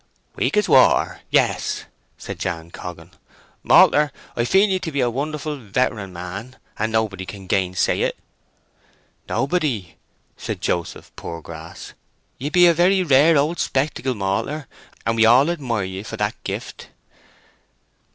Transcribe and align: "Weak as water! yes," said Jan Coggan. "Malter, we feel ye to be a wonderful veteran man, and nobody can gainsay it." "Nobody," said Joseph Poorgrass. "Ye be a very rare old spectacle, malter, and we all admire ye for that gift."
"Weak 0.35 0.57
as 0.57 0.67
water! 0.67 1.19
yes," 1.29 1.85
said 2.17 2.39
Jan 2.39 2.71
Coggan. 2.71 3.11
"Malter, 3.63 4.09
we 4.35 4.45
feel 4.45 4.67
ye 4.67 4.79
to 4.79 4.91
be 4.91 4.99
a 4.99 5.11
wonderful 5.11 5.57
veteran 5.57 6.11
man, 6.11 6.55
and 6.79 6.91
nobody 6.91 7.23
can 7.23 7.45
gainsay 7.45 7.99
it." 8.01 8.17
"Nobody," 9.29 9.97
said 10.37 10.59
Joseph 10.59 11.15
Poorgrass. 11.15 11.93
"Ye 12.39 12.49
be 12.49 12.65
a 12.65 12.73
very 12.73 13.03
rare 13.03 13.37
old 13.37 13.59
spectacle, 13.59 14.15
malter, 14.15 14.65
and 15.05 15.17
we 15.17 15.25
all 15.27 15.51
admire 15.51 15.83
ye 15.83 16.01
for 16.01 16.17
that 16.17 16.33
gift." 16.43 16.87